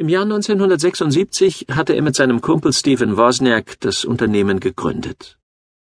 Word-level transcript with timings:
Im 0.00 0.08
Jahr 0.08 0.22
1976 0.22 1.66
hatte 1.72 1.92
er 1.92 2.02
mit 2.02 2.14
seinem 2.14 2.40
Kumpel 2.40 2.72
Steven 2.72 3.16
Wozniak 3.16 3.80
das 3.80 4.04
Unternehmen 4.04 4.60
gegründet. 4.60 5.38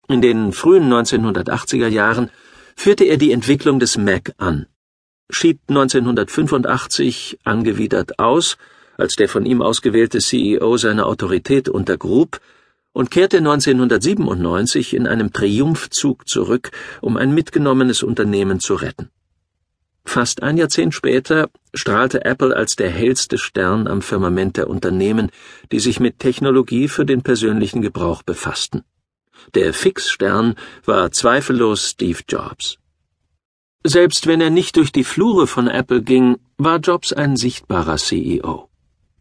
In 0.09 0.23
den 0.23 0.53
frühen 0.53 0.91
1980er 0.91 1.89
Jahren 1.89 2.31
führte 2.75 3.05
er 3.05 3.19
die 3.19 3.33
Entwicklung 3.33 3.79
des 3.79 3.99
Mac 3.99 4.33
an, 4.39 4.65
schied 5.29 5.61
1985 5.69 7.41
angewidert 7.45 8.19
aus, 8.19 8.57
als 8.97 9.17
der 9.17 9.29
von 9.29 9.45
ihm 9.45 9.61
ausgewählte 9.61 10.21
CEO 10.21 10.79
seine 10.79 11.05
Autorität 11.05 11.69
untergrub, 11.69 12.41
und 12.93 13.11
kehrte 13.11 13.37
1997 13.37 14.95
in 14.95 15.07
einem 15.07 15.35
Triumphzug 15.35 16.27
zurück, 16.27 16.71
um 17.03 17.19
ein 17.19 17.35
mitgenommenes 17.35 18.03
Unternehmen 18.03 18.59
zu 18.59 18.75
retten. 18.75 19.11
Fast 20.09 20.43
ein 20.43 20.57
Jahrzehnt 20.57 20.95
später 20.95 21.51
strahlte 21.75 22.25
Apple 22.25 22.57
als 22.57 22.77
der 22.77 22.89
hellste 22.89 23.37
Stern 23.37 23.87
am 23.87 24.01
Firmament 24.01 24.57
der 24.57 24.71
Unternehmen, 24.71 25.31
die 25.71 25.81
sich 25.81 26.01
mit 26.01 26.19
Technologie 26.19 26.89
für 26.89 27.05
den 27.05 27.21
persönlichen 27.21 27.83
Gebrauch 27.83 28.23
befassten. 28.23 28.85
Der 29.55 29.75
Fixstern 29.75 30.55
war 30.87 31.13
zweifellos 31.13 31.91
Steve 31.91 32.21
Jobs. 32.27 32.79
Selbst 33.85 34.27
wenn 34.27 34.41
er 34.41 34.49
nicht 34.49 34.77
durch 34.77 34.93
die 34.93 35.05
Flure 35.05 35.47
von 35.47 35.69
Apple 35.69 36.01
ging, 36.01 36.39
war 36.57 36.79
Jobs 36.79 37.13
ein 37.13 37.37
sichtbarer 37.37 37.99
CEO. 37.99 38.71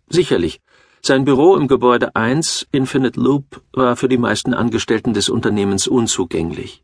Sicherlich, 0.08 0.62
sein 1.02 1.26
Büro 1.26 1.58
im 1.58 1.68
Gebäude 1.68 2.16
1 2.16 2.66
Infinite 2.72 3.20
Loop 3.20 3.62
war 3.74 3.98
für 3.98 4.08
die 4.08 4.18
meisten 4.18 4.54
Angestellten 4.54 5.14
des 5.14 5.28
Unternehmens 5.28 5.86
unzugänglich. 5.86 6.82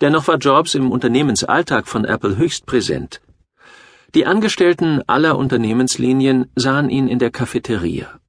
Dennoch 0.00 0.28
war 0.28 0.38
Jobs 0.38 0.74
im 0.74 0.90
Unternehmensalltag 0.90 1.86
von 1.86 2.06
Apple 2.06 2.38
höchst 2.38 2.64
präsent. 2.64 3.20
Die 4.14 4.26
Angestellten 4.26 5.02
aller 5.08 5.36
Unternehmenslinien 5.36 6.46
sahen 6.54 6.88
ihn 6.88 7.08
in 7.08 7.18
der 7.18 7.32
Cafeteria. 7.32 8.20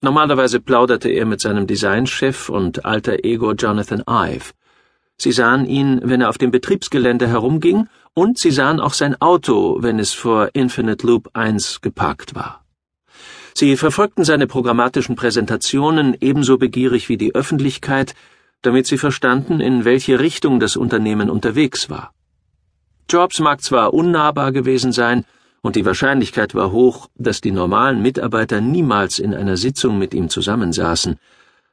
Normalerweise 0.00 0.60
plauderte 0.60 1.10
er 1.10 1.26
mit 1.26 1.42
seinem 1.42 1.66
Designchef 1.66 2.48
und 2.48 2.86
alter 2.86 3.22
Ego 3.22 3.52
Jonathan 3.52 4.02
Ive. 4.08 4.54
Sie 5.18 5.32
sahen 5.32 5.66
ihn, 5.66 6.00
wenn 6.02 6.22
er 6.22 6.30
auf 6.30 6.38
dem 6.38 6.50
Betriebsgelände 6.50 7.28
herumging, 7.28 7.86
und 8.14 8.38
sie 8.38 8.50
sahen 8.50 8.80
auch 8.80 8.94
sein 8.94 9.20
Auto, 9.20 9.82
wenn 9.82 9.98
es 9.98 10.14
vor 10.14 10.48
Infinite 10.54 11.06
Loop 11.06 11.28
1 11.34 11.82
geparkt 11.82 12.34
war. 12.34 12.64
Sie 13.52 13.76
verfolgten 13.76 14.24
seine 14.24 14.46
programmatischen 14.46 15.16
Präsentationen 15.16 16.16
ebenso 16.18 16.56
begierig 16.56 17.10
wie 17.10 17.18
die 17.18 17.34
Öffentlichkeit, 17.34 18.14
damit 18.62 18.86
sie 18.86 18.96
verstanden, 18.96 19.60
in 19.60 19.84
welche 19.84 20.18
Richtung 20.18 20.60
das 20.60 20.76
Unternehmen 20.76 21.28
unterwegs 21.28 21.90
war. 21.90 22.14
Jobs 23.08 23.38
mag 23.38 23.62
zwar 23.62 23.94
unnahbar 23.94 24.50
gewesen 24.50 24.90
sein, 24.90 25.24
und 25.66 25.74
die 25.74 25.84
Wahrscheinlichkeit 25.84 26.54
war 26.54 26.70
hoch, 26.70 27.08
dass 27.16 27.40
die 27.40 27.50
normalen 27.50 28.00
Mitarbeiter 28.00 28.60
niemals 28.60 29.18
in 29.18 29.34
einer 29.34 29.56
Sitzung 29.56 29.98
mit 29.98 30.14
ihm 30.14 30.28
zusammensaßen. 30.28 31.18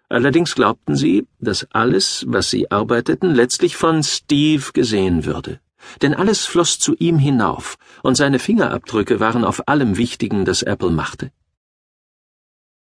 Allerdings 0.10 0.56
glaubten 0.56 0.96
sie, 0.96 1.28
dass 1.40 1.68
alles, 1.74 2.26
was 2.28 2.50
sie 2.50 2.72
arbeiteten, 2.72 3.36
letztlich 3.36 3.76
von 3.76 4.02
Steve 4.02 4.72
gesehen 4.74 5.26
würde. 5.26 5.60
Denn 6.02 6.16
alles 6.16 6.44
floss 6.44 6.80
zu 6.80 6.96
ihm 6.96 7.20
hinauf, 7.20 7.78
und 8.02 8.16
seine 8.16 8.40
Fingerabdrücke 8.40 9.20
waren 9.20 9.46
auf 9.46 9.68
allem 9.68 9.96
Wichtigen, 9.96 10.44
das 10.44 10.64
Apple 10.64 10.90
machte. 10.90 11.32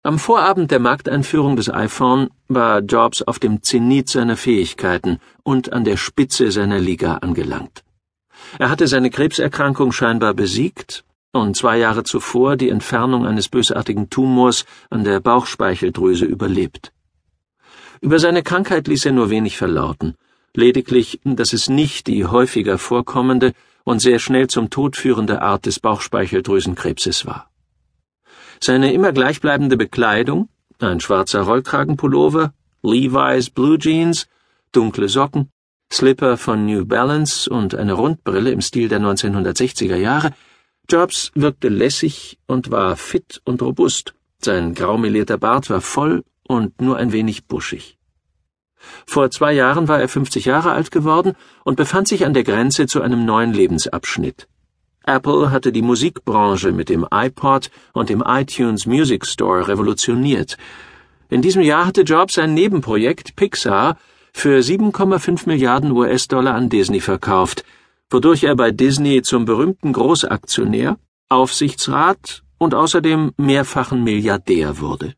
Am 0.04 0.20
Vorabend 0.20 0.70
der 0.70 0.78
Markteinführung 0.78 1.56
des 1.56 1.70
iPhone 1.70 2.30
war 2.46 2.82
Jobs 2.82 3.20
auf 3.22 3.40
dem 3.40 3.64
Zenit 3.64 4.08
seiner 4.08 4.36
Fähigkeiten 4.36 5.18
und 5.42 5.72
an 5.72 5.82
der 5.82 5.96
Spitze 5.96 6.52
seiner 6.52 6.78
Liga 6.78 7.14
angelangt. 7.14 7.82
Er 8.58 8.70
hatte 8.70 8.86
seine 8.86 9.10
Krebserkrankung 9.10 9.92
scheinbar 9.92 10.34
besiegt 10.34 11.04
und 11.32 11.56
zwei 11.56 11.78
Jahre 11.78 12.02
zuvor 12.02 12.56
die 12.56 12.68
Entfernung 12.68 13.26
eines 13.26 13.48
bösartigen 13.48 14.10
Tumors 14.10 14.64
an 14.90 15.04
der 15.04 15.20
Bauchspeicheldrüse 15.20 16.24
überlebt. 16.24 16.92
Über 18.00 18.18
seine 18.18 18.42
Krankheit 18.42 18.88
ließ 18.88 19.06
er 19.06 19.12
nur 19.12 19.30
wenig 19.30 19.56
verlauten, 19.56 20.14
lediglich, 20.54 21.20
dass 21.24 21.52
es 21.52 21.68
nicht 21.68 22.06
die 22.06 22.26
häufiger 22.26 22.78
vorkommende 22.78 23.52
und 23.84 24.00
sehr 24.00 24.18
schnell 24.18 24.48
zum 24.48 24.70
Tod 24.70 24.96
führende 24.96 25.42
Art 25.42 25.66
des 25.66 25.80
Bauchspeicheldrüsenkrebses 25.80 27.26
war. 27.26 27.50
Seine 28.60 28.92
immer 28.92 29.12
gleichbleibende 29.12 29.76
Bekleidung, 29.76 30.48
ein 30.78 31.00
schwarzer 31.00 31.42
Rollkragenpullover, 31.42 32.52
Levi's 32.82 33.50
Blue 33.50 33.78
Jeans, 33.78 34.26
dunkle 34.72 35.08
Socken, 35.08 35.50
Slipper 35.92 36.36
von 36.36 36.66
New 36.66 36.86
Balance 36.86 37.50
und 37.50 37.74
eine 37.74 37.94
Rundbrille 37.94 38.52
im 38.52 38.60
Stil 38.60 38.88
der 38.88 39.00
1960er 39.00 39.96
Jahre, 39.96 40.30
Jobs 40.88 41.32
wirkte 41.34 41.68
lässig 41.68 42.38
und 42.46 42.70
war 42.70 42.96
fit 42.96 43.40
und 43.44 43.60
robust, 43.60 44.14
sein 44.38 44.74
graumelierter 44.74 45.36
Bart 45.36 45.68
war 45.68 45.80
voll 45.80 46.24
und 46.46 46.80
nur 46.80 46.96
ein 46.96 47.12
wenig 47.12 47.46
buschig. 47.46 47.98
Vor 49.06 49.30
zwei 49.30 49.52
Jahren 49.52 49.88
war 49.88 50.00
er 50.00 50.08
50 50.08 50.44
Jahre 50.46 50.72
alt 50.72 50.90
geworden 50.90 51.34
und 51.64 51.76
befand 51.76 52.08
sich 52.08 52.24
an 52.24 52.34
der 52.34 52.44
Grenze 52.44 52.86
zu 52.86 53.02
einem 53.02 53.24
neuen 53.24 53.52
Lebensabschnitt. 53.52 54.48
Apple 55.04 55.50
hatte 55.50 55.72
die 55.72 55.82
Musikbranche 55.82 56.72
mit 56.72 56.88
dem 56.88 57.06
iPod 57.10 57.70
und 57.92 58.08
dem 58.08 58.22
iTunes 58.26 58.86
Music 58.86 59.26
Store 59.26 59.66
revolutioniert. 59.66 60.56
In 61.28 61.42
diesem 61.42 61.62
Jahr 61.62 61.86
hatte 61.86 62.02
Jobs 62.02 62.38
ein 62.38 62.54
Nebenprojekt 62.54 63.36
Pixar 63.36 63.96
für 64.32 64.58
7,5 64.58 65.46
Milliarden 65.46 65.92
US-Dollar 65.92 66.54
an 66.54 66.68
Disney 66.68 67.00
verkauft, 67.00 67.64
wodurch 68.10 68.44
er 68.44 68.56
bei 68.56 68.70
Disney 68.70 69.22
zum 69.22 69.44
berühmten 69.44 69.92
Großaktionär, 69.92 70.98
Aufsichtsrat 71.28 72.42
und 72.58 72.74
außerdem 72.74 73.32
mehrfachen 73.36 74.02
Milliardär 74.02 74.80
wurde. 74.80 75.14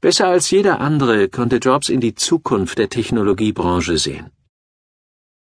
Besser 0.00 0.28
als 0.28 0.50
jeder 0.50 0.80
andere 0.80 1.28
konnte 1.28 1.56
Jobs 1.56 1.88
in 1.88 2.00
die 2.00 2.14
Zukunft 2.14 2.78
der 2.78 2.90
Technologiebranche 2.90 3.98
sehen. 3.98 4.30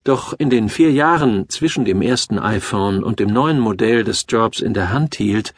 Doch 0.05 0.33
in 0.37 0.51
den 0.51 0.69
vier 0.69 0.91
Jahren 0.91 1.49
zwischen 1.49 1.85
dem 1.85 2.03
ersten 2.03 2.39
iPhone 2.39 3.05
und 3.05 3.21
dem 3.21 3.29
neuen 3.29 3.61
Modell, 3.61 4.05
das 4.05 4.25
Jobs 4.29 4.61
in 4.61 4.75
der 4.75 4.91
Hand 4.91 5.15
hielt, 5.15 5.55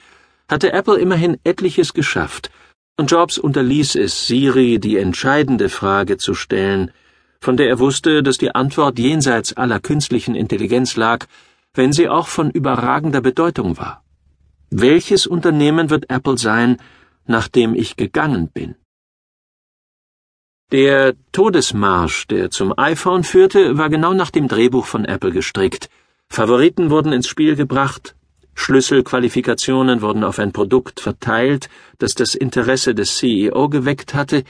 hatte 0.49 0.73
Apple 0.73 0.99
immerhin 0.99 1.39
etliches 1.45 1.95
geschafft 1.95 2.51
Jobs 3.01 3.39
unterließ 3.39 3.97
es, 3.97 4.27
Siri 4.27 4.79
die 4.79 4.99
entscheidende 4.99 5.69
Frage 5.69 6.17
zu 6.17 6.35
stellen, 6.35 6.93
von 7.41 7.57
der 7.57 7.69
er 7.69 7.79
wusste, 7.81 8.23
dass 8.23 8.39
die 8.39 8.55
Antwort 8.55 8.99
jenseits 8.99 9.53
aller 9.55 9.81
künstlichen 9.81 10.35
Intelligenz 10.35 10.97
lag, 10.97 11.27
wenn 11.75 11.93
sie 11.93 12.09
auch 12.09 12.29
von 12.29 12.51
überragender 12.51 13.21
Bedeutung 13.21 13.77
war. 13.79 14.05
Welches 14.71 15.27
Unternehmen 15.27 15.91
wird 15.91 16.09
Apple 16.09 16.39
sein, 16.39 16.79
nachdem 17.27 17.75
ich 17.75 17.97
gegangen 17.97 18.49
bin? 18.49 18.77
Der 20.71 21.15
Todesmarsch, 21.33 22.27
der 22.29 22.51
zum 22.51 22.73
iPhone 22.79 23.25
führte, 23.25 23.77
war 23.77 23.91
genau 23.91 24.15
nach 24.15 24.31
dem 24.31 24.49
Drehbuch 24.49 24.87
von 24.87 25.05
Apple 25.05 25.33
gestrickt. 25.33 25.91
Favoriten 26.29 26.91
wurden 26.91 27.13
ins 27.13 27.29
Spiel 27.29 27.57
gebracht, 27.57 28.15
Schlüsselqualifikationen 28.55 30.01
wurden 30.01 30.25
auf 30.25 30.39
ein 30.39 30.53
Produkt 30.53 31.01
verteilt, 31.01 31.69
das 31.99 32.15
das 32.15 32.35
Interesse 32.35 32.95
des 32.95 33.17
CEO 33.17 33.69
geweckt 33.69 34.15
hatte, 34.15 34.45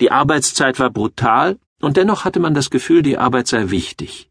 die 0.00 0.10
Arbeitszeit 0.10 0.78
war 0.78 0.90
brutal, 0.90 1.58
und 1.80 1.96
dennoch 1.96 2.24
hatte 2.24 2.40
man 2.40 2.54
das 2.54 2.70
Gefühl, 2.70 3.02
die 3.02 3.18
Arbeit 3.18 3.46
sei 3.46 3.70
wichtig. 3.70 4.30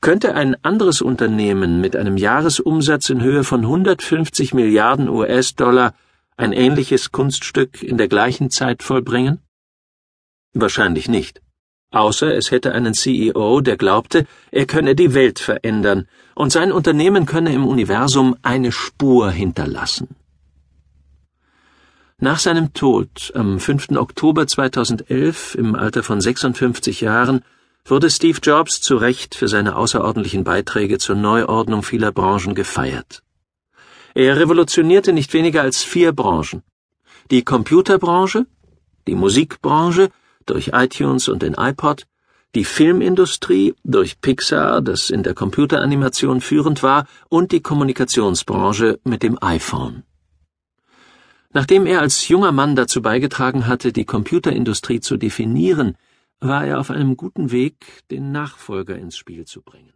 Könnte 0.00 0.34
ein 0.34 0.56
anderes 0.64 1.00
Unternehmen 1.00 1.80
mit 1.80 1.94
einem 1.94 2.16
Jahresumsatz 2.16 3.10
in 3.10 3.22
Höhe 3.22 3.44
von 3.44 3.60
150 3.60 4.54
Milliarden 4.54 5.08
US-Dollar 5.08 5.94
ein 6.36 6.52
ähnliches 6.52 7.12
Kunststück 7.12 7.82
in 7.82 7.98
der 7.98 8.08
gleichen 8.08 8.50
Zeit 8.50 8.82
vollbringen? 8.82 9.40
Wahrscheinlich 10.54 11.08
nicht 11.08 11.41
außer 11.92 12.34
es 12.34 12.50
hätte 12.50 12.72
einen 12.72 12.94
CEO, 12.94 13.60
der 13.60 13.76
glaubte, 13.76 14.26
er 14.50 14.66
könne 14.66 14.94
die 14.94 15.14
Welt 15.14 15.38
verändern 15.38 16.08
und 16.34 16.50
sein 16.50 16.72
Unternehmen 16.72 17.26
könne 17.26 17.52
im 17.52 17.66
Universum 17.66 18.36
eine 18.42 18.72
Spur 18.72 19.30
hinterlassen. 19.30 20.08
Nach 22.18 22.38
seinem 22.38 22.72
Tod 22.72 23.32
am 23.34 23.58
5. 23.58 23.96
Oktober 23.96 24.46
2011 24.46 25.56
im 25.56 25.74
Alter 25.74 26.02
von 26.02 26.20
56 26.20 27.00
Jahren 27.00 27.42
wurde 27.84 28.10
Steve 28.10 28.38
Jobs 28.40 28.80
zu 28.80 28.96
Recht 28.96 29.34
für 29.34 29.48
seine 29.48 29.74
außerordentlichen 29.74 30.44
Beiträge 30.44 30.98
zur 30.98 31.16
Neuordnung 31.16 31.82
vieler 31.82 32.12
Branchen 32.12 32.54
gefeiert. 32.54 33.22
Er 34.14 34.38
revolutionierte 34.38 35.12
nicht 35.12 35.32
weniger 35.32 35.62
als 35.62 35.82
vier 35.82 36.12
Branchen. 36.12 36.62
Die 37.30 37.42
Computerbranche, 37.42 38.46
die 39.06 39.14
Musikbranche 39.14 40.10
durch 40.46 40.70
iTunes 40.72 41.28
und 41.28 41.42
den 41.42 41.54
iPod, 41.54 42.06
die 42.54 42.64
Filmindustrie 42.64 43.74
durch 43.82 44.20
Pixar, 44.20 44.82
das 44.82 45.10
in 45.10 45.22
der 45.22 45.34
Computeranimation 45.34 46.40
führend 46.40 46.82
war, 46.82 47.06
und 47.28 47.52
die 47.52 47.62
Kommunikationsbranche 47.62 49.00
mit 49.04 49.22
dem 49.22 49.38
iPhone. 49.42 50.02
Nachdem 51.54 51.86
er 51.86 52.00
als 52.00 52.28
junger 52.28 52.52
Mann 52.52 52.76
dazu 52.76 53.02
beigetragen 53.02 53.66
hatte, 53.66 53.92
die 53.92 54.04
Computerindustrie 54.04 55.00
zu 55.00 55.16
definieren, 55.16 55.96
war 56.40 56.66
er 56.66 56.80
auf 56.80 56.90
einem 56.90 57.16
guten 57.16 57.52
Weg, 57.52 58.02
den 58.10 58.32
Nachfolger 58.32 58.96
ins 58.96 59.16
Spiel 59.16 59.44
zu 59.44 59.62
bringen. 59.62 59.92